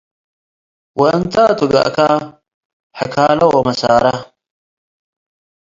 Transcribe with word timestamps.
ወእንታቱ 0.99 1.59
ገአከ- 1.71 1.97
ሐክለ 2.97 3.39
ወመሳራ፣ 3.53 4.03